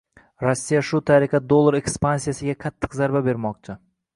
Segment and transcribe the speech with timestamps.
[0.43, 3.79] Rossiya shu tariqa dollar ekspansiyasiga qattiq zarba bermoqchi